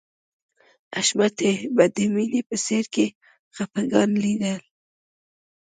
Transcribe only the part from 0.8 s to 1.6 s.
حشمتي